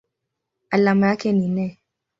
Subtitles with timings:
[0.69, 1.79] Alama yake ni Ne.